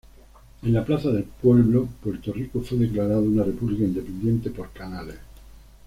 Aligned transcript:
En 0.63 0.73
la 0.73 0.83
plaza 0.83 1.11
del 1.11 1.25
pueblo, 1.25 1.87
Puerto 2.01 2.33
Rico 2.33 2.61
fue 2.63 2.79
declarado 2.79 3.21
una 3.21 3.43
república 3.43 3.83
independiente 3.83 4.49
por 4.49 4.71
Canales. 4.71 5.19